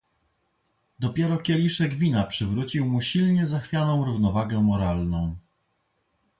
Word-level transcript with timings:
"Dopiero 0.99 1.37
kieliszek 1.37 1.93
wina 1.93 2.23
przywrócił 2.23 2.85
mu 2.85 3.01
silnie 3.01 3.45
zachwianą 3.45 4.05
równowagę 4.05 4.61
moralną." 4.61 5.35